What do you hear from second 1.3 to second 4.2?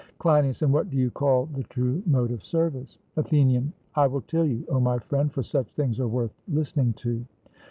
the true mode of service? ATHENIAN: I